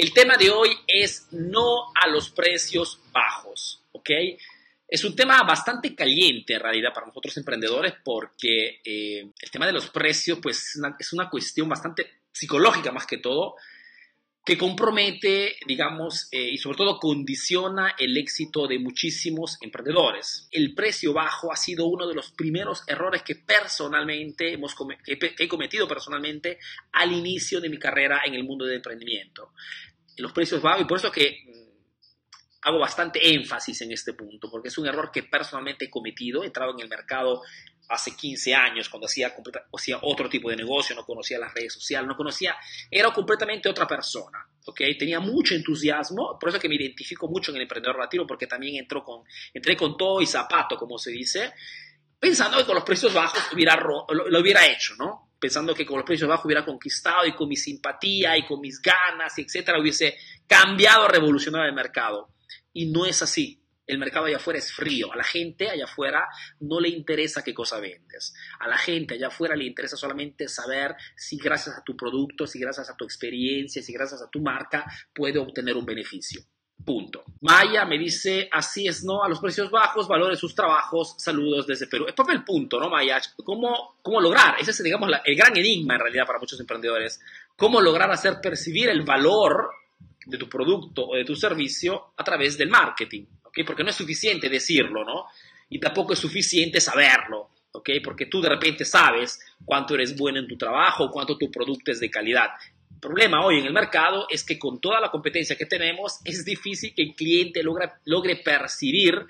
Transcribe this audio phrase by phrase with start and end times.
[0.00, 4.08] El tema de hoy es no a los precios bajos, ¿ok?
[4.88, 9.74] Es un tema bastante caliente en realidad para nosotros emprendedores porque eh, el tema de
[9.74, 13.56] los precios pues es una cuestión bastante psicológica más que todo
[14.44, 20.48] que compromete, digamos, eh, y sobre todo condiciona el éxito de muchísimos emprendedores.
[20.50, 24.74] El precio bajo ha sido uno de los primeros errores que personalmente hemos
[25.04, 26.58] que he cometido personalmente
[26.92, 29.52] al inicio de mi carrera en el mundo del emprendimiento.
[30.16, 31.60] Los precios bajos, y por eso que mm,
[32.62, 36.42] hago bastante énfasis en este punto, porque es un error que personalmente he cometido.
[36.42, 37.42] He entrado en el mercado
[37.90, 42.16] hace 15 años, cuando hacía, otro tipo de negocio, no conocía las redes sociales, no
[42.16, 42.56] conocía,
[42.88, 44.80] era completamente otra persona, ¿ok?
[44.96, 48.76] Tenía mucho entusiasmo, por eso que me identifico mucho en el emprendedor latino, porque también
[48.76, 51.52] entró con, entré con todo y zapato, como se dice,
[52.18, 55.29] pensando que con los precios bajos lo hubiera hecho, ¿no?
[55.40, 58.80] Pensando que con los precios bajos hubiera conquistado y con mi simpatía y con mis
[58.80, 60.16] ganas, etcétera, hubiese
[60.46, 62.28] cambiado, revolucionado el mercado.
[62.72, 63.60] Y no es así
[63.90, 65.12] el mercado allá afuera es frío.
[65.12, 66.28] A la gente allá afuera
[66.60, 68.32] no le interesa qué cosa vendes.
[68.60, 72.60] A la gente allá afuera le interesa solamente saber si gracias a tu producto, si
[72.60, 76.40] gracias a tu experiencia, si gracias a tu marca puede obtener un beneficio.
[76.84, 77.24] Punto.
[77.42, 79.22] Maya me dice, así es, ¿no?
[79.22, 82.06] A los precios bajos, valore sus trabajos, saludos desde Perú.
[82.06, 83.20] Es el punto, ¿no, Maya?
[83.44, 84.56] ¿Cómo, cómo lograr?
[84.60, 87.20] Ese es, digamos, el gran enigma en realidad para muchos emprendedores.
[87.56, 89.70] ¿Cómo lograr hacer percibir el valor
[90.26, 93.24] de tu producto o de tu servicio a través del marketing?
[93.66, 95.26] Porque no es suficiente decirlo, ¿no?
[95.68, 97.90] Y tampoco es suficiente saberlo, ¿ok?
[98.02, 102.00] Porque tú de repente sabes cuánto eres bueno en tu trabajo, cuánto tu producto es
[102.00, 102.50] de calidad.
[103.00, 106.94] Problema hoy en el mercado es que con toda la competencia que tenemos es difícil
[106.94, 109.26] que el cliente logre, logre percibir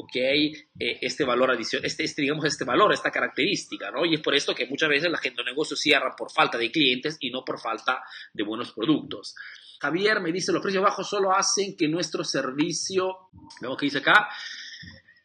[0.00, 0.16] ¿ok?
[0.16, 4.06] Eh, este valor adicional, este, este, digamos, este valor, esta característica, ¿no?
[4.06, 6.70] Y es por esto que muchas veces la gente de negocios cierra por falta de
[6.70, 9.34] clientes y no por falta de buenos productos.
[9.80, 14.28] Javier me dice, los precios bajos solo hacen que nuestro servicio, vemos que dice acá,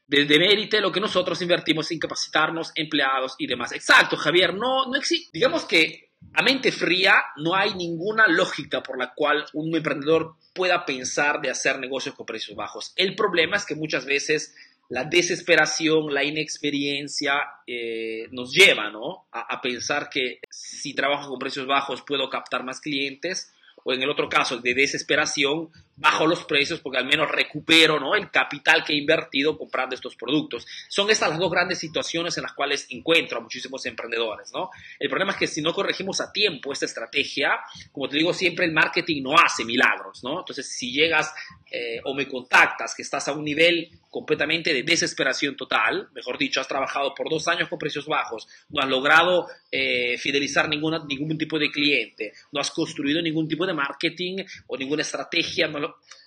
[0.07, 3.71] desde mérite lo que nosotros invertimos en capacitarnos, empleados y demás.
[3.71, 8.97] Exacto, Javier, no, no existe, digamos que a mente fría no hay ninguna lógica por
[8.97, 12.93] la cual un emprendedor pueda pensar de hacer negocios con precios bajos.
[12.95, 14.55] El problema es que muchas veces
[14.89, 17.33] la desesperación, la inexperiencia
[17.65, 19.25] eh, nos lleva ¿no?
[19.31, 23.51] a, a, pensar que si trabajo con precios bajos puedo captar más clientes
[23.87, 28.15] o en el otro caso de desesperación, bajo los precios porque al menos recupero ¿no?
[28.15, 30.65] el capital que he invertido comprando estos productos.
[30.89, 34.51] Son estas las dos grandes situaciones en las cuales encuentro a muchísimos emprendedores.
[34.53, 34.71] ¿no?
[34.99, 37.59] El problema es que si no corregimos a tiempo esta estrategia,
[37.91, 40.23] como te digo siempre, el marketing no hace milagros.
[40.23, 40.39] ¿no?
[40.39, 41.31] Entonces, si llegas
[41.71, 46.61] eh, o me contactas que estás a un nivel completamente de desesperación total, mejor dicho,
[46.61, 51.59] has trabajado por dos años con precios bajos, no has logrado eh, fidelizar ningún tipo
[51.59, 54.37] de cliente, no has construido ningún tipo de marketing
[54.67, 55.69] o ninguna estrategia,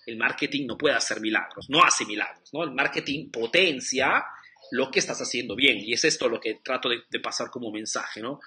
[0.05, 2.63] el marketing no puede hacer milagros, no hace milagros, ¿no?
[2.63, 4.23] El marketing potencia
[4.73, 7.73] lo que estás haciendo bien y es esto lo que trato de, de pasar como
[7.73, 8.39] mensaje, ¿no?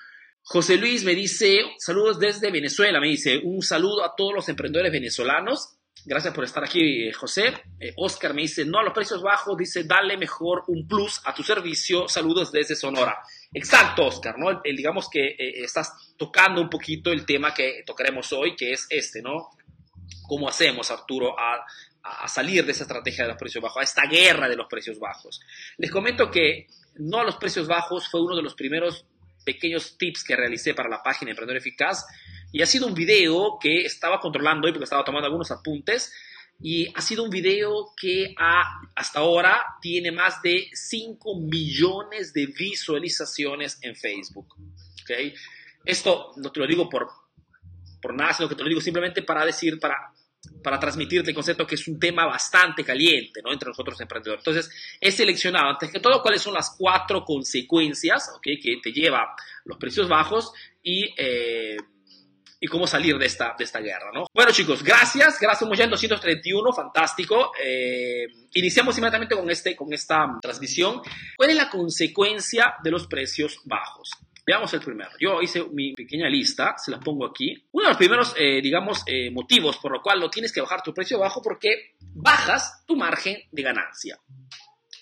[0.43, 4.91] José Luis me dice, saludos desde Venezuela, me dice, un saludo a todos los emprendedores
[4.91, 7.53] venezolanos Gracias por estar aquí, eh, José.
[7.79, 11.33] Eh, Oscar me dice, no a los precios bajos, dice, dale mejor un plus a
[11.33, 12.07] tu servicio.
[12.07, 13.19] Saludos desde Sonora.
[13.53, 14.61] Exacto, Oscar, ¿no?
[14.63, 19.21] digamos que eh, estás tocando un poquito el tema que tocaremos hoy, que es este,
[19.21, 19.49] ¿no?
[20.27, 21.65] ¿Cómo hacemos, Arturo, a,
[22.03, 24.97] a salir de esa estrategia de los precios bajos, a esta guerra de los precios
[24.97, 25.41] bajos?
[25.77, 29.05] Les comento que no a los precios bajos fue uno de los primeros
[29.45, 32.05] pequeños tips que realicé para la página Emprendedor Eficaz
[32.51, 36.11] y ha sido un video que estaba controlando hoy porque estaba tomando algunos apuntes.
[36.63, 38.35] Y ha sido un video que
[38.95, 44.55] hasta ahora tiene más de 5 millones de visualizaciones en Facebook.
[45.01, 45.33] ¿okay?
[45.83, 47.07] Esto no te lo digo por,
[47.99, 50.13] por nada, sino que te lo digo simplemente para decir, para,
[50.63, 53.51] para transmitirte el concepto que es un tema bastante caliente ¿no?
[53.51, 54.45] entre nosotros emprendedores.
[54.45, 59.35] Entonces, he seleccionado, antes que todo, cuáles son las cuatro consecuencias que te lleva
[59.65, 60.51] los precios bajos
[60.83, 61.09] y...
[61.17, 61.77] Eh,
[62.63, 64.27] y cómo salir de esta, de esta guerra, ¿no?
[64.31, 67.51] Bueno, chicos, gracias, gracias, ya en 231, fantástico.
[67.61, 71.01] Eh, iniciamos inmediatamente con, este, con esta transmisión.
[71.35, 74.11] ¿Cuál es la consecuencia de los precios bajos?
[74.45, 75.09] Veamos el primero.
[75.19, 77.67] Yo hice mi pequeña lista, se la pongo aquí.
[77.71, 80.83] Uno de los primeros, eh, digamos, eh, motivos por lo cual no tienes que bajar
[80.83, 84.19] tu precio bajo porque bajas tu margen de ganancia.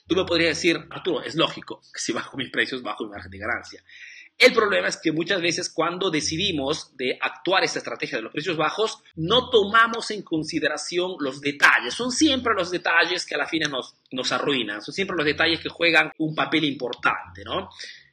[0.07, 3.31] Tú me podrías decir, Arturo, es lógico que si bajo mis precios bajo mi margen
[3.31, 3.83] de ganancia.
[4.39, 8.55] El problema es que muchas veces cuando decidimos de actuar esta estrategia de los precios
[8.55, 11.93] bajos, no tomamos en consideración los detalles.
[11.93, 15.59] Son siempre los detalles que a la fin nos, nos arruinan, son siempre los detalles
[15.59, 17.69] que juegan un papel importante, ¿no?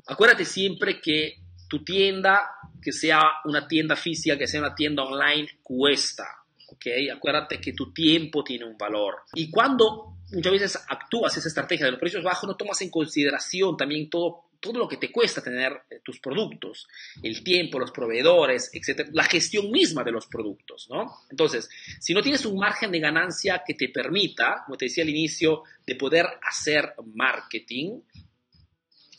[0.09, 1.37] Acuérdate siempre que
[1.69, 2.51] tu tienda,
[2.83, 6.27] que sea una tienda física, que sea una tienda online, cuesta.
[6.69, 6.87] ¿ok?
[7.15, 9.19] Acuérdate que tu tiempo tiene un valor.
[9.35, 13.77] Y cuando muchas veces actúas esa estrategia de los precios bajos, no tomas en consideración
[13.77, 16.87] también todo todo lo que te cuesta tener eh, tus productos,
[17.23, 21.13] el tiempo, los proveedores, etcétera, la gestión misma de los productos, ¿no?
[21.31, 21.69] Entonces,
[22.01, 25.63] si no tienes un margen de ganancia que te permita, como te decía al inicio,
[25.87, 28.01] de poder hacer marketing,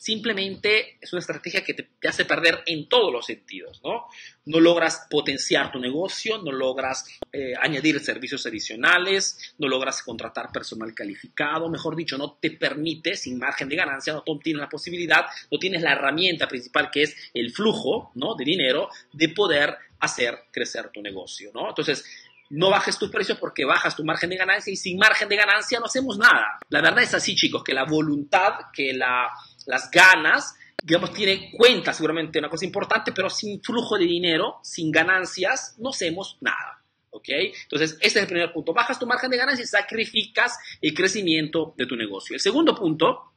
[0.08, 4.06] simplemente es una estrategia que te, hace perder en todos los sentidos, ¿no?
[4.46, 10.94] No logras potenciar tu negocio, no logras eh, añadir servicios adicionales, no logras contratar personal
[10.94, 15.58] calificado, mejor dicho, no te permite, sin margen de ganancia, no tienes la posibilidad, no
[15.58, 18.34] tienes la herramienta principal que es el flujo, ¿no?
[18.34, 21.68] De dinero, de poder hacer crecer tu negocio, ¿no?
[21.68, 22.02] Entonces,
[22.50, 25.78] no bajes tus precios porque bajas tu margen de ganancia y sin margen de ganancia
[25.78, 26.58] no hacemos nada.
[26.70, 29.28] La verdad es así, chicos, que la voluntad, que la
[29.68, 34.90] las ganas, digamos, tiene cuenta seguramente una cosa importante, pero sin flujo de dinero, sin
[34.90, 36.82] ganancias, no hacemos nada.
[37.10, 37.28] ¿Ok?
[37.28, 38.72] Entonces, este es el primer punto.
[38.72, 42.34] Bajas tu margen de ganancia y sacrificas el crecimiento de tu negocio.
[42.34, 43.32] El segundo punto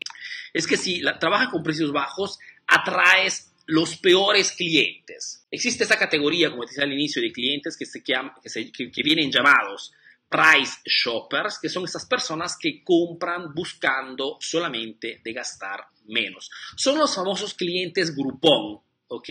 [0.54, 5.46] es que si trabajas con precios bajos, atraes los peores clientes.
[5.52, 9.94] Existe esa categoría, como decía al inicio, de clientes que, se, que, que vienen llamados
[10.32, 16.50] price shoppers, que son esas personas que compran buscando solamente de gastar menos.
[16.78, 19.30] Son los famosos clientes grupón, ¿ok?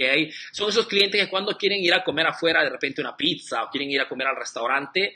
[0.53, 3.71] Son esos clientes que cuando quieren ir a comer afuera de repente una pizza o
[3.71, 5.15] quieren ir a comer al restaurante,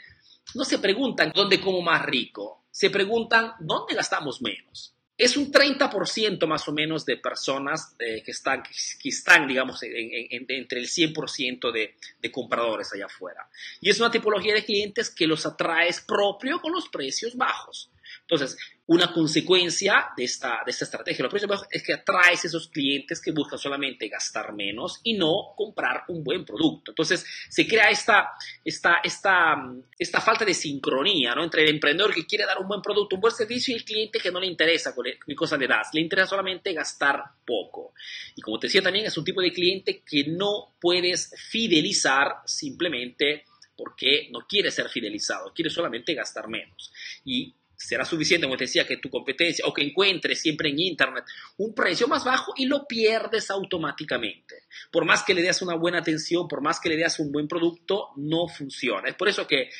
[0.55, 6.47] no se preguntan dónde como más rico, se preguntan dónde gastamos menos es un 30%
[6.47, 11.95] más o menos de personas eh, que, están, que están, digamos, entre el 100% de,
[12.21, 13.49] de, compradores allá afuera.
[13.81, 17.91] Y es una tipología de clientes que los atraes propio con los precios bajos.
[18.23, 21.27] Entonces, una consecuencia de esta, de esta estrategia
[21.71, 26.45] es que atraes esos clientes que buscan solamente gastar menos y no comprar un buen
[26.45, 26.91] producto.
[26.91, 28.33] Entonces, se crea esta,
[28.63, 29.57] esta, esta,
[29.99, 31.45] esta falta de sincronía ¿no?
[31.45, 34.19] entre el emprendedor que quiere dar un buen producto, un buen servicio y el cliente
[34.19, 34.95] que no le interesa
[35.27, 35.89] qué cosa le das.
[35.95, 37.95] Le interesa solamente gastar poco.
[38.37, 43.45] Y como te decía también, es un tipo de cliente que no puedes fidelizar simplemente
[43.77, 46.93] porque no quiere ser fidelizado, quiere solamente gastar menos.
[47.25, 47.55] Y
[47.87, 51.25] será suficiente, como te decía, que tu competencia o que encuentres siempre en Internet
[51.59, 54.65] un precio más bajo y lo pierdes automáticamente.
[54.91, 57.49] Por más que le des una buena atención, por más que le des un buen
[57.49, 59.09] producto, no funciona.
[59.09, 59.71] Es por eso que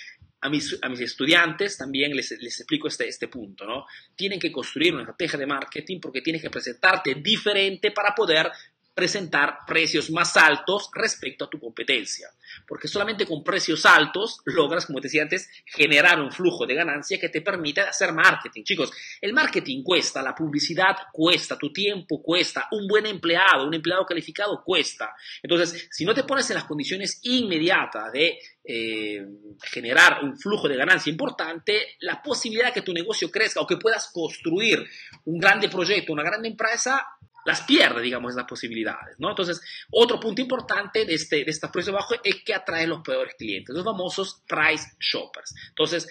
[0.45, 3.87] a mis, a mis estudiantes también les, les explico este, este punto, ¿no?
[4.15, 8.51] Tienen que construir una estrategia de marketing porque tienes que presentarte diferente para poder
[8.95, 12.29] presentar precios más altos respecto a tu competencia.
[12.69, 17.19] Porque solamente con precios altos logras, como te decía antes, generar un flujo de ganancia
[17.19, 18.63] que te permite hacer marketing.
[18.63, 24.07] Chicos, el marketing cuesta, la publicidad cuesta, tu tiempo cuesta, un buen empleado, un empleado
[24.07, 25.13] calificado cuesta.
[25.43, 29.27] Entonces, si no te pones en las condiciones inmediatas de eh,
[29.65, 33.77] generar un flujo de ganancia importante, la posibilidad de que tu negocio crezca o que
[33.77, 34.87] puedas construir
[35.25, 37.05] un grande proyecto, una grande empresa,
[37.45, 39.31] las pierde, digamos, esas posibilidades, ¿no?
[39.31, 39.61] Entonces,
[39.91, 43.75] otro punto importante de este, de esta precio bajo es que atrae los peores clientes,
[43.75, 45.55] los famosos price shoppers.
[45.69, 46.09] Entonces,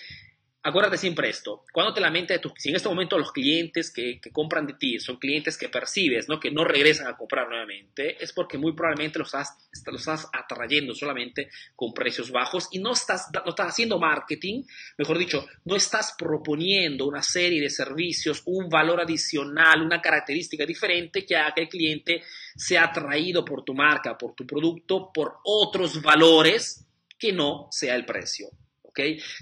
[0.63, 4.74] acuérdate siempre esto, cuando te lamentes, si en este momento los clientes que, compran de
[4.74, 6.39] ti son clientes que percibes, ¿no?
[6.39, 10.95] que no regresan a comprar nuevamente, es porque muy probablemente los estás, los estás atrayendo
[10.95, 14.63] solamente con precios bajos y no estás, no estás haciendo marketing,
[14.98, 21.25] mejor dicho, no estás proponiendo una serie de servicios, un valor adicional, una característica diferente
[21.25, 22.24] que haga que el cliente
[22.55, 26.86] sea atraído por tu marca, por tu producto, por otros valores
[27.20, 28.50] que no sea el precio.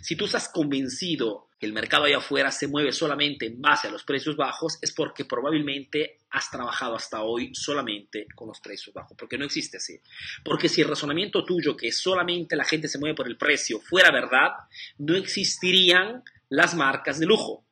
[0.02, 3.92] Si tú estás convencido que el mercado allá afuera se mueve solamente en base a
[3.92, 9.16] los precios bajos, es porque probablemente has trabajado hasta hoy solamente con los precios bajos,
[9.18, 10.00] porque no existe así.
[10.44, 14.12] Porque si el razonamiento tuyo que solamente la gente se mueve por el precio fuera
[14.12, 14.52] verdad,
[14.98, 17.64] no existirían las marcas de lujo.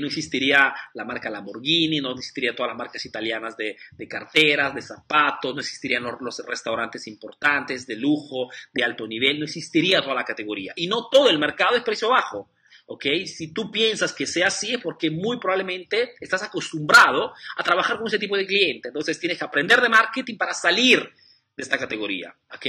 [0.00, 3.76] No existiría la marca Lamborghini, no existirían todas las marcas italianas de,
[4.08, 10.00] carteras, de zapatos, no existirían los, restaurantes importantes de lujo, de alto nivel, no existiría
[10.00, 10.72] toda la categoría.
[10.76, 12.50] Y no todo el mercado es precio bajo.
[12.86, 13.06] ¿ok?
[13.26, 18.06] Si tú piensas que sea así es porque muy probablemente estás acostumbrado a trabajar con
[18.06, 18.88] ese tipo de cliente.
[18.88, 22.66] Entonces tienes que aprender de marketing para salir de esta categoría, ¿ok?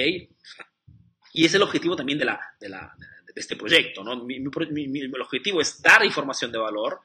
[1.33, 2.95] Y es el objetivo también de la, de la,
[3.33, 4.03] de este proyecto.
[4.03, 4.23] ¿no?
[4.23, 7.01] Mi, el objetivo es dar información de valor,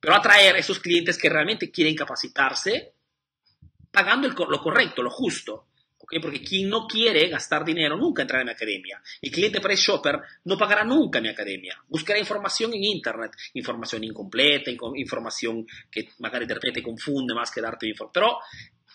[0.00, 2.94] pero atraer a esos clientes que realmente quieren capacitarse
[3.90, 5.66] pagando lo correcto, lo justo.
[5.98, 6.18] ¿okay?
[6.18, 9.00] Porque quien no quiere gastar dinero nunca entrará en mi academia.
[9.20, 11.78] El cliente price shopper no pagará nunca mi academia.
[11.88, 17.86] Buscará información en Internet, información incompleta, información que magari de repente confunde más que darte
[17.86, 18.12] información.
[18.12, 18.38] Pero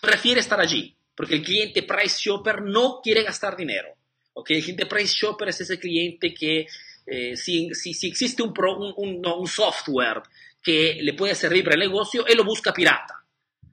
[0.00, 3.94] prefiere estar allí, porque el cliente price shopper no quiere gastar dinero.
[4.38, 4.50] ¿Ok?
[4.50, 6.66] El cliente price shopper es ese cliente que
[7.06, 8.54] eh, si, si, existe un,
[8.96, 10.22] un, un, software
[10.62, 13.24] que le puede servir para el negocio, él lo busca pirata.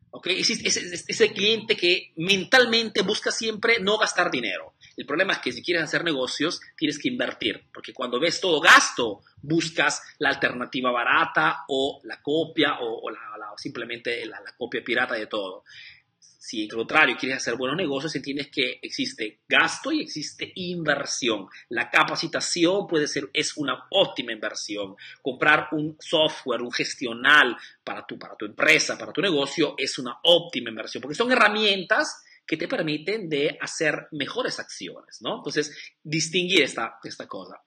[0.10, 0.27] ¿ok?
[0.27, 4.74] Es, ese cliente que mentalmente busca siempre no gastar dinero.
[4.98, 8.62] El problema es que si quieres hacer negocios, tienes que invertir, porque cuando ves todo
[8.62, 13.12] gasto, buscas la alternativa barata o la copia o,
[13.57, 15.63] simplemente la, copia pirata de todo.
[16.46, 21.48] Si al contrario quieres hacer buenos negocios, entiendes que existe gasto y existe inversión.
[21.70, 24.96] La capacitación puede ser, es una óptima inversión.
[25.24, 30.20] Comprar un software, un gestional para tu, para tu empresa, para tu negocio, es una
[30.22, 35.38] óptima inversión, porque son herramientas que te permiten de hacer mejores acciones, ¿no?
[35.38, 37.60] Entonces, distinguir esta, esta cosa.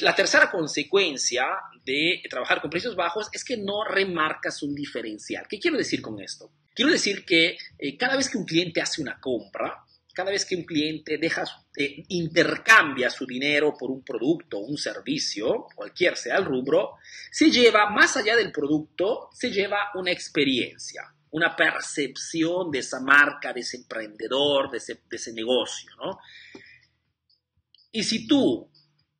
[0.00, 1.46] La tercera consecuencia
[1.84, 5.46] de trabajar con precios bajos es que no remarcas un diferencial.
[5.48, 6.52] ¿Qué quiero decir con esto?
[6.74, 10.56] Quiero decir que eh, cada vez que un cliente hace una compra, cada vez que
[10.56, 16.96] un cliente eh, intercambia su dinero por un producto un servicio, cualquier sea el rubro,
[17.30, 23.52] se lleva, más allá del producto, se lleva una experiencia una percepción de esa marca,
[23.52, 26.18] de ese emprendedor, de ese, negocio, ¿no?
[27.92, 28.70] Y si tú,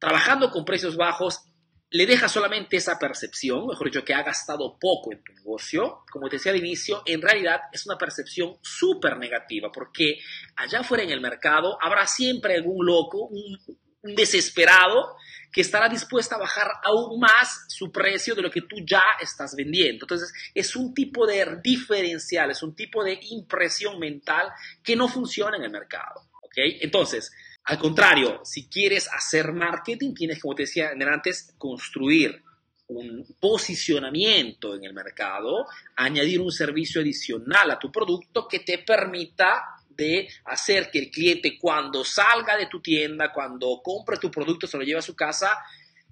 [0.00, 1.44] trabajando con precios bajos,
[1.90, 6.28] le dejas solamente esa percepción, mejor dicho, que ha gastado poco en tu negocio, como
[6.28, 10.18] te decía al inicio, en realidad es una percepción súper negativa, porque
[10.56, 13.58] allá afuera en el mercado habrá siempre algún loco, un,
[14.02, 15.14] desesperado
[15.52, 19.54] que estará dispuesta a bajar aún más su precio de lo que tú ya estás
[19.54, 20.04] vendiendo.
[20.04, 24.50] Entonces, es un tipo de diferencial, es un tipo de impresión mental
[24.82, 26.30] que no funciona en el mercado.
[26.42, 26.56] ¿ok?
[26.80, 27.30] Entonces,
[27.70, 32.42] al contrario, si quieres hacer marketing, tienes, como te decía antes, construir
[32.88, 39.62] un posicionamiento en el mercado, añadir un servicio adicional a tu producto que te permita
[39.88, 44.76] de hacer que el cliente cuando salga de tu tienda, cuando compre tu producto, se
[44.76, 45.56] lo lleve a su casa,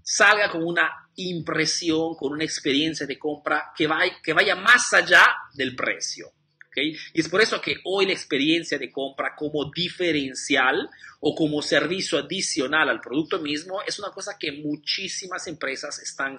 [0.00, 5.26] salga con una impresión, con una experiencia de compra que vaya, que vaya más allá
[5.54, 6.30] del precio.
[6.82, 10.88] Y es por eso que hoy la experiencia de compra como diferencial
[11.20, 16.38] o como servicio adicional al producto mismo es una cosa que muchísimas empresas están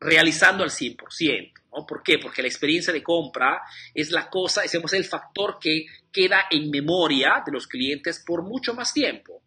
[0.00, 1.52] realizando al 100%.
[1.72, 1.86] ¿no?
[1.86, 2.18] ¿Por qué?
[2.18, 3.62] Porque la experiencia de compra
[3.94, 8.74] es la cosa, es el factor que queda en memoria de los clientes por mucho
[8.74, 9.42] más tiempo.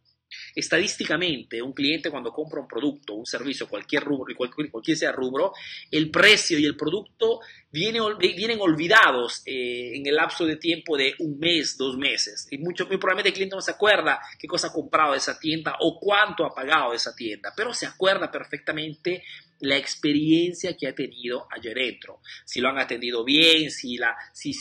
[0.56, 5.54] Estadísticamente, un cliente cuando compra un producto, un servicio, cualquier rubro, cualquier, cualquier sea rubro,
[5.92, 7.40] el precio y el producto
[7.72, 12.48] vienen, vienen olvidados eh, en el lapso de tiempo de un mes, dos meses.
[12.52, 15.40] Y mucho, muy probablemente el cliente no se acuerda qué cosa ha comprado de esa
[15.40, 19.24] tienda o cuánto ha pagado de esa tienda, pero se acuerda perfectamente
[19.64, 22.20] la experiencia que ha tenido allá adentro.
[22.44, 24.54] Si lo han atendido bien, si, la, si,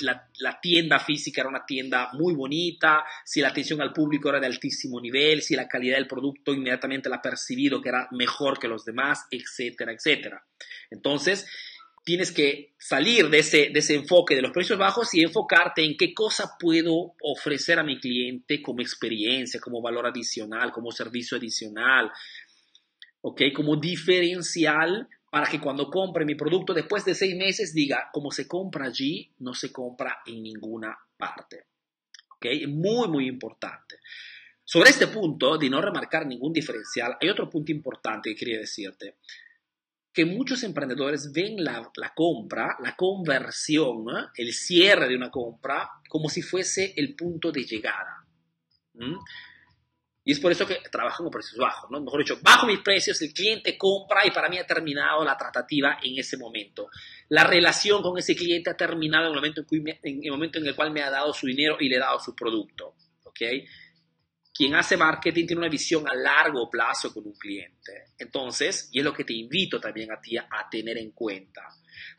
[0.00, 4.40] la, la, tienda física era una tienda muy bonita, si la atención al público era
[4.40, 8.58] de altísimo nivel, si la calidad del producto inmediatamente la ha percibido que era mejor
[8.58, 10.44] que los demás, etcétera, etcétera.
[10.90, 11.46] Entonces,
[12.04, 15.96] tienes que salir de ese, de ese enfoque de los precios bajos y enfocarte en
[15.96, 22.10] qué cosa puedo ofrecer a mi cliente como experiencia, como valor adicional, como servicio adicional,
[23.22, 23.42] ¿ok?
[23.54, 28.46] Como diferencial para que cuando compre mi producto después de seis meses diga, como se
[28.46, 31.68] compra allí, no se compra en ninguna parte.
[32.36, 32.46] ¿Ok?
[32.68, 33.96] Muy, muy importante.
[34.62, 39.16] Sobre este punto de no remarcar ningún diferencial, hay otro punto importante que quería decirte.
[40.12, 44.04] Que muchos emprendedores ven la, compra, la conversión,
[44.36, 48.26] el cierre de una compra, como si fuese el punto de llegada.
[50.24, 52.00] Y es por eso que trabajo con precios bajos, ¿no?
[52.00, 55.98] Mejor dicho, bajo mis precios, el cliente compra y para mí ha terminado la tratativa
[56.00, 56.88] en ese momento.
[57.28, 60.76] La relación con ese cliente ha terminado en el momento en, el, momento en el
[60.76, 63.40] cual me ha dado su dinero y le he dado su producto, ¿ok?
[64.54, 68.12] Quien hace marketing tiene una visión a largo plazo con un cliente.
[68.18, 71.62] Entonces, y es lo que te invito también a ti a tener en cuenta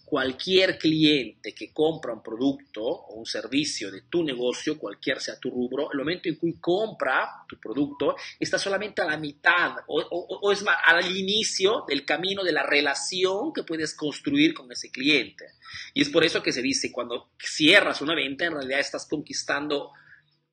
[0.05, 5.49] cualquier cliente que compra un producto o un servicio de tu negocio, cualquier sea tu
[5.49, 10.61] rubro, el momento en que compra tu producto, está solamente a la mitad o, es
[10.61, 15.45] más, al inicio del camino de la relación que puedes construir con ese cliente.
[15.93, 19.93] Y es por eso que se dice, cuando cierras una venta, en realidad estás conquistando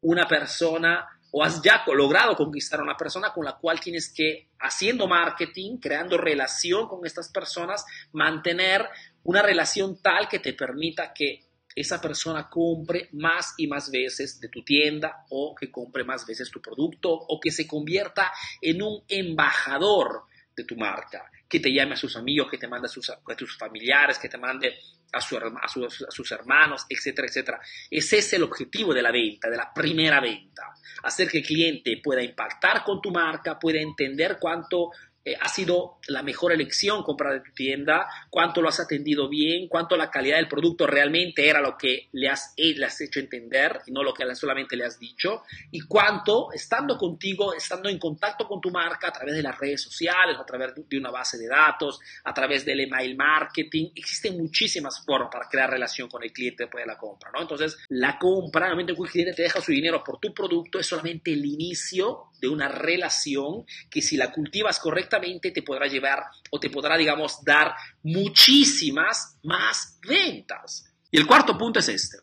[0.00, 4.48] una persona o has ya logrado conquistar a una persona con la cual tienes que,
[4.58, 8.88] haciendo marketing, creando relación con estas personas, mantener
[9.24, 11.44] una relación tal que te permita que
[11.74, 16.50] esa persona compre más y más veces de tu tienda o que compre más veces
[16.50, 20.24] tu producto o que se convierta en un embajador
[20.56, 23.36] de tu marca, que te llame a sus amigos, que te mande a sus, a
[23.36, 24.74] tus familiares, que te mande
[25.12, 27.60] a, sus hermanos, etcétera, etcétera.
[27.90, 30.74] Ese es el objetivo de la venta, de la primera venta.
[31.02, 34.90] Hacer que el cliente pueda impactar con tu marca, pueda entender cuánto
[35.22, 39.68] eh, ha sido la mejor elección comprar de tu tienda, cuánto lo has atendido bien,
[39.68, 43.20] cuánto la calidad del producto realmente era lo que le has, eh, le has hecho
[43.20, 47.98] entender y no lo que solamente le has dicho, y cuánto estando contigo, estando en
[47.98, 51.36] contacto con tu marca a través de las redes sociales, a través de una base
[51.36, 56.32] de datos, a través del email marketing, existen muchísimas formas para crear relación con el
[56.32, 57.42] cliente después de la compra, ¿no?
[57.42, 60.32] Entonces, la compra, el momento en que el cliente te deja su dinero por tu
[60.32, 65.86] producto, es solamente el inicio de una relación que si la cultivas correctamente te podrá
[65.86, 70.84] llevar o te podrá, digamos, dar muchísimas más ventas.
[71.10, 72.18] Y el cuarto punto es este.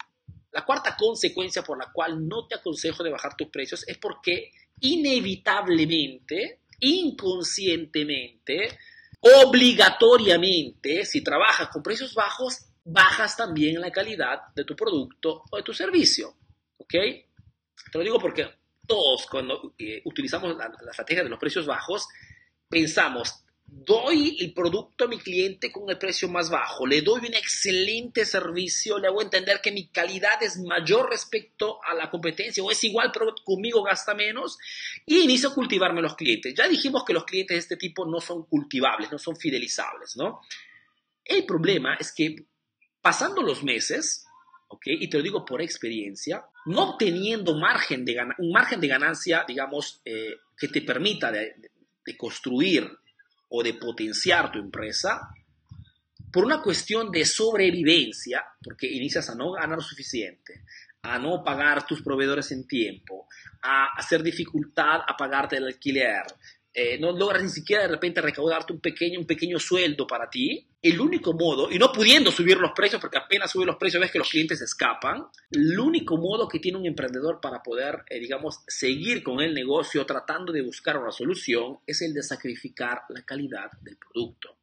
[0.51, 4.51] La cuarta consecuencia por la cual no te aconsejo de bajar tus precios es porque
[4.79, 8.77] inevitablemente, inconscientemente,
[9.19, 15.63] obligatoriamente, si trabajas con precios bajos, bajas también la calidad de tu producto o de
[15.63, 16.35] tu servicio.
[16.77, 16.93] ¿Ok?
[17.91, 18.47] Te lo digo porque
[18.87, 22.07] todos cuando eh, utilizamos la, estrategia de los precios bajos,
[22.69, 27.33] pensamos, doy el producto a mi cliente con el precio más bajo, le doy un
[27.33, 32.71] excelente servicio, le hago entender que mi calidad es mayor respecto a la competencia o
[32.71, 34.57] es igual, pero conmigo gasta menos
[35.05, 36.53] y inicio a cultivarme los clientes.
[36.55, 40.41] Ya dijimos que los clientes de este tipo no son cultivables, no son fidelizables, ¿no?
[41.23, 42.35] El problema es que
[43.01, 44.25] pasando los meses,
[44.83, 50.01] y te lo digo por experiencia, no teniendo margen de un margen de ganancia, digamos,
[50.05, 51.31] eh, que te permita
[52.15, 52.89] construir
[53.49, 55.29] o de potenciar tu empresa,
[56.31, 60.63] por una cuestión de sobrevivencia, porque inicias a no ganar suficiente,
[61.01, 63.27] a no pagar tus proveedores en tiempo,
[63.61, 66.23] a hacer dificultad a pagarte el alquiler,
[66.79, 70.67] eh, no logras ni siquiera de repente recaudarte un pequeño, un pequeño sueldo para ti,
[70.79, 74.11] el único modo, y no pudiendo subir los precios, porque apenas sube los precios ves
[74.11, 78.59] que los clientes escapan, el único modo que tiene un emprendedor para poder, eh, digamos,
[78.67, 83.71] seguir con el negocio tratando de buscar una solución es el de sacrificar la calidad
[83.81, 84.55] del producto.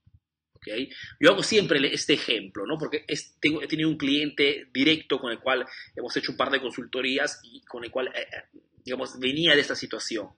[0.55, 0.89] ¿Okay?
[1.19, 2.79] Yo hago siempre este ejemplo, ¿no?
[2.79, 3.05] porque
[3.41, 7.41] tengo, he tenido un cliente directo con el cual hemos hecho un par de consultorías
[7.43, 10.29] y con el cual, eh, digamos, venía de esta situación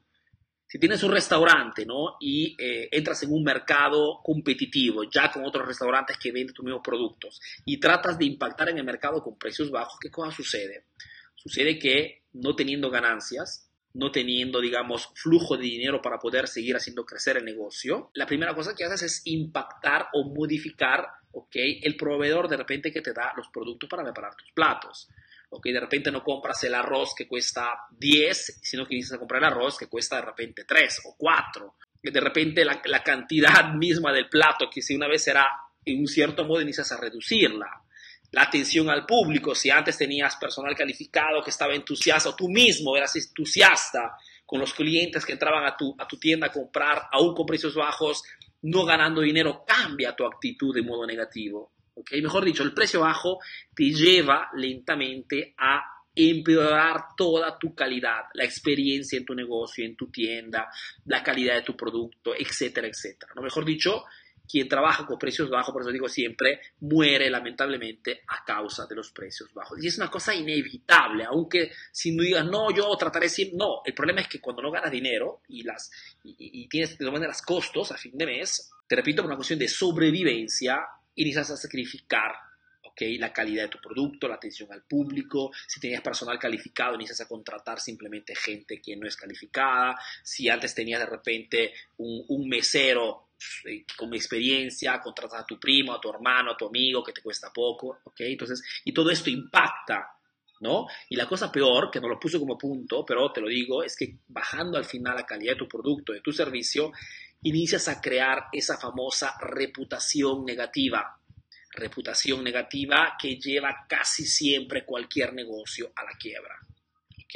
[0.67, 2.17] si tienes un restaurante, ¿no?
[2.21, 6.83] Y eh, entras en un mercado competitivo, ya con otros restaurantes que venden tus mismos
[6.83, 10.87] productos, y tratas de impactar en el mercado con precios bajos, ¿qué cosa sucede?
[11.35, 17.07] Sucede que no teniendo ganancias, no teniendo, digamos, flujo de dinero para poder seguir haciendo
[17.07, 21.57] crecer el negocio, la primera cosa que haces es impactar o modificar, ¿ok?
[21.83, 25.09] El proveedor de repente que te da los productos para preparar tus platos.
[25.57, 25.65] ¿Ok?
[25.65, 29.49] De repente no compras el arroz que cuesta 10, sino que inicias a comprar el
[29.49, 31.75] arroz que cuesta de repente 3 o 4.
[32.03, 35.49] De repente la, cantidad misma del plato, que si una vez era
[35.85, 37.67] en un cierto modo, inicias a reducirla.
[38.33, 43.17] La atención al público, si antes tenías personal calificado que estaba entusiasta, tú mismo eras
[43.17, 47.47] entusiasta con los clientes que entraban a tu, a tu tienda a comprar, aún con
[47.47, 48.23] precios bajos,
[48.63, 51.76] no ganando dinero, cambia tu actitud de modo negativo.
[52.13, 53.39] Mejor dicho, el precio bajo
[53.75, 55.83] te lleva lentamente a
[56.15, 60.69] empeorar toda tu calidad, la experiencia en tu negocio, en tu tienda,
[61.05, 63.33] la calidad de tu producto, etcétera, etcétera.
[63.37, 63.43] ¿no?
[63.43, 64.05] Mejor dicho,
[64.49, 69.11] quien trabaja con precios bajos, por eso digo siempre, muere lamentablemente a causa de los
[69.11, 69.83] precios bajos.
[69.83, 73.95] Y es una cosa inevitable, aunque si no digas, no, yo trataré siempre, no, el
[73.95, 75.91] problema es que cuando no ganas dinero y, las,
[76.25, 79.59] y, tienes de todas maneras costos a fin de mes, te repito, por una cuestión
[79.59, 80.81] de sobrevivencia,
[81.17, 82.33] inicias a sacrificar
[82.85, 83.19] ¿okay?
[83.19, 85.51] la calidad de tu producto, la atención al público.
[85.67, 89.99] Si tenías personal calificado, inicias a contratar simplemente gente que no es calificada.
[90.23, 93.31] Si antes tenías de repente un, mesero
[93.65, 97.23] eh, con experiencia, contratas a tu primo, a tu hermano, a tu amigo que te
[97.23, 98.21] cuesta poco, ¿ok?
[98.21, 100.17] Entonces, y todo esto impacta,
[100.61, 100.87] ¿no?
[101.09, 103.97] Y la cosa peor, que no lo puse como punto, pero te lo digo, es
[103.97, 106.93] que bajando al final la calidad de tu producto, de tu servicio,
[107.43, 111.21] inicias a crear esa famosa reputación negativa.
[111.71, 116.57] Reputación negativa que lleva casi siempre cualquier negocio a la quiebra.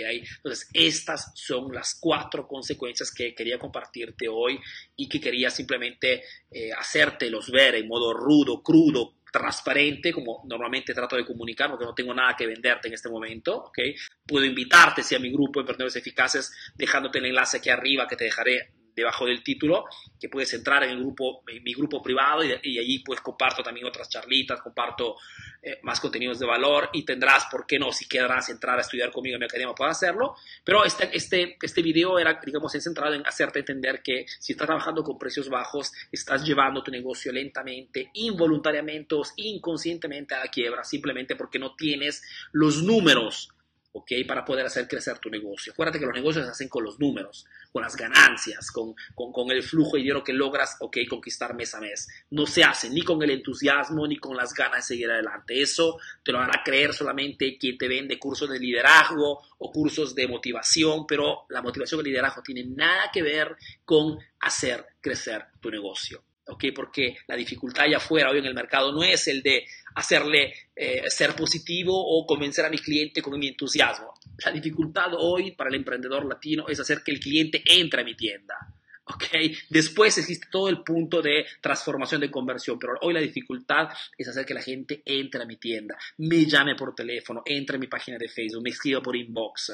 [0.09, 4.59] Entonces, estas son las cuatro consecuencias que quería compartirte hoy
[4.97, 11.17] y que quería simplemente eh, hacértelos ver en modo rudo, crudo, transparente, como normalmente trato
[11.17, 13.79] de comunicar, porque no tengo nada que venderte en este momento, ¿ok?
[14.27, 18.17] Puedo invitarte, si a mi grupo de emprendedores eficaces, dejándote el enlace aquí arriba que
[18.17, 19.85] te dejaré debajo del título,
[20.19, 23.87] que puedes entrar en, el grupo, en mi grupo privado y, allí pues comparto también
[23.87, 25.17] otras charlitas, comparto
[25.63, 27.93] eh, más contenidos de valor y tendrás, ¿por qué no?
[27.93, 30.37] Si querrás entrar a estudiar conmigo en mi academia, puedes hacerlo.
[30.65, 35.03] Pero este, este, este video era, digamos, centrado en hacerte entender que si estás trabajando
[35.03, 39.01] con precios bajos, estás llevando tu negocio lentamente, involuntariamente
[39.37, 42.23] inconscientemente a la quiebra, simplemente porque no tienes
[42.53, 43.51] los números
[43.93, 44.13] ¿ok?
[44.27, 45.73] Para poder hacer crecer tu negocio.
[45.73, 49.63] Acuérdate que los negocios se hacen con los números, con las ganancias, con, con, el
[49.63, 50.99] flujo de dinero que logras, ¿ok?
[51.09, 52.09] Conquistar mes a mes.
[52.31, 55.61] No se hace ni con el entusiasmo ni con las ganas de seguir adelante.
[55.61, 60.29] Eso te lo hará creer solamente quien te vende cursos de liderazgo o cursos de
[60.29, 66.23] motivación, pero la motivación y liderazgo tiene nada que ver con hacer crecer tu negocio.
[66.51, 66.65] ¿Ok?
[66.75, 71.03] Porque la dificultad allá afuera hoy en el mercado no es el de hacerle eh,
[71.09, 74.15] ser positivo o convencer a mi cliente con mi entusiasmo.
[74.45, 78.15] La dificultad hoy para el emprendedor latino es hacer que el cliente entre a mi
[78.15, 78.57] tienda.
[79.05, 79.25] ¿ok?
[79.69, 84.47] Después existe todo el punto de transformación de conversión, pero hoy la dificultad es hacer
[84.47, 88.19] que la gente entre a mi tienda, me llame por teléfono, entre a mi página
[88.19, 89.73] de Facebook, me escriba por inbox,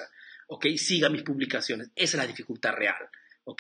[0.49, 0.67] ¿ok?
[0.77, 1.89] Siga mis publicaciones.
[1.95, 3.09] Esa es la dificultad real.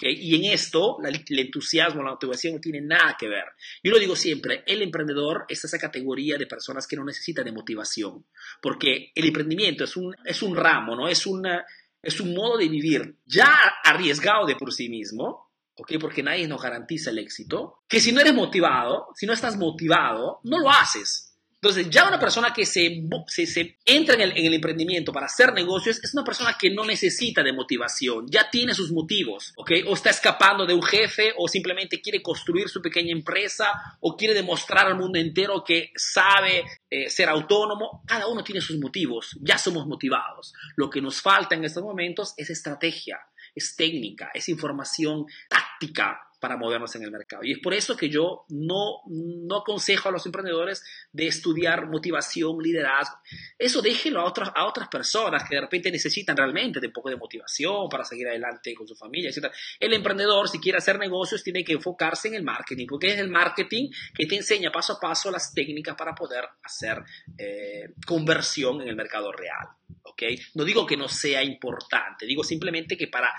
[0.00, 3.44] Y en esto, el entusiasmo, la motivación no tiene nada que ver.
[3.84, 7.52] Yo lo digo siempre, el emprendedor es esa categoría de personas que no necesitan de
[7.52, 8.26] motivación,
[8.60, 11.08] porque el emprendimiento es un, es un ramo, ¿no?
[11.08, 11.64] Es, una,
[12.02, 13.52] es un modo de vivir ya
[13.84, 15.92] arriesgado de por sí mismo, ¿ok?
[16.00, 20.40] Porque nadie nos garantiza el éxito, que si no eres motivado, si no estás motivado,
[20.42, 21.25] no lo haces.
[21.60, 26.12] Entonces, ya una persona que se, se, entra en el, emprendimiento para hacer negocios es
[26.12, 29.72] una persona que no necesita de motivación, ya tiene sus motivos, ¿ok?
[29.86, 34.34] O está escapando de un jefe, o simplemente quiere construir su pequeña empresa, o quiere
[34.34, 38.02] demostrar al mundo entero que sabe eh, ser autónomo.
[38.06, 40.52] Cada uno tiene sus motivos, ya somos motivados.
[40.76, 43.18] Lo que nos falta en estos momentos es estrategia,
[43.54, 47.44] es técnica, es información táctica para movernos en el mercado.
[47.44, 52.58] Y es por eso que yo no, no aconsejo a los emprendedores de estudiar motivación,
[52.62, 53.16] liderazgo.
[53.58, 57.10] Eso déjelo a otras, a otras personas que de repente necesitan realmente de un poco
[57.10, 59.46] de motivación para seguir adelante con su familia, etc.
[59.80, 63.30] El emprendedor, si quiere hacer negocios, tiene que enfocarse en el marketing, porque es el
[63.30, 67.02] marketing que te enseña paso a paso las técnicas para poder hacer
[67.38, 69.68] eh, conversión en el mercado real.
[70.02, 70.38] ¿okay?
[70.54, 73.32] No digo que no sea importante, digo simplemente que para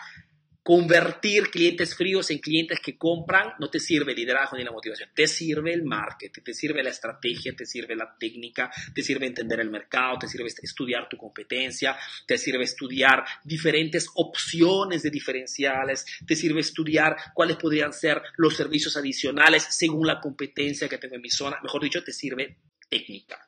[0.68, 5.10] convertir clientes fríos en clientes que compran no te sirve el liderazgo ni la motivación,
[5.16, 9.62] te sirve el marketing, te sirve la estrategia, te sirve la técnica, te sirve entender
[9.62, 16.36] el mercado, te sirve estudiar tu competencia, te sirve estudiar diferentes opciones de diferenciales, te
[16.36, 21.30] sirve estudiar cuáles podrían ser los servicios adicionales según la competencia que tengo en mi
[21.30, 22.58] zona, mejor dicho, te sirve
[22.90, 23.48] técnica.